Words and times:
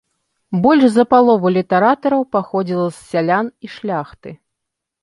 Больш 0.63 0.85
за 0.93 1.05
палову 1.11 1.51
літаратараў 1.57 2.27
паходзіла 2.37 2.87
з 2.97 3.07
сялян 3.13 3.55
і 3.67 3.73
шляхты. 3.77 4.29